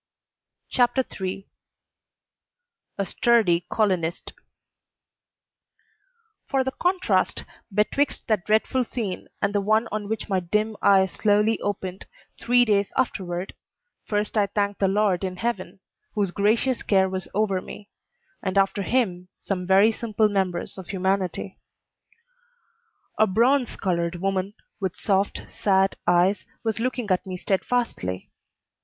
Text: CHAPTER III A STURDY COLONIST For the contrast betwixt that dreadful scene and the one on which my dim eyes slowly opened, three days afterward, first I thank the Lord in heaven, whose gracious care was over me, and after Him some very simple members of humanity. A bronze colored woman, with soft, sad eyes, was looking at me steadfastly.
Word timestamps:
CHAPTER 0.69 1.03
III 1.23 1.47
A 2.97 3.05
STURDY 3.05 3.67
COLONIST 3.69 4.33
For 6.49 6.63
the 6.63 6.71
contrast 6.71 7.43
betwixt 7.71 8.25
that 8.27 8.43
dreadful 8.43 8.83
scene 8.83 9.27
and 9.43 9.53
the 9.53 9.61
one 9.61 9.87
on 9.91 10.09
which 10.09 10.27
my 10.27 10.39
dim 10.39 10.75
eyes 10.81 11.11
slowly 11.11 11.59
opened, 11.59 12.07
three 12.39 12.65
days 12.65 12.91
afterward, 12.97 13.53
first 14.03 14.39
I 14.39 14.47
thank 14.47 14.79
the 14.79 14.87
Lord 14.87 15.23
in 15.23 15.35
heaven, 15.37 15.81
whose 16.15 16.31
gracious 16.31 16.81
care 16.81 17.07
was 17.07 17.27
over 17.35 17.61
me, 17.61 17.87
and 18.41 18.57
after 18.57 18.81
Him 18.81 19.27
some 19.39 19.67
very 19.67 19.91
simple 19.91 20.29
members 20.29 20.79
of 20.79 20.87
humanity. 20.87 21.59
A 23.19 23.27
bronze 23.27 23.75
colored 23.75 24.15
woman, 24.15 24.55
with 24.79 24.95
soft, 24.97 25.41
sad 25.47 25.95
eyes, 26.07 26.47
was 26.63 26.79
looking 26.79 27.11
at 27.11 27.27
me 27.27 27.37
steadfastly. 27.37 28.31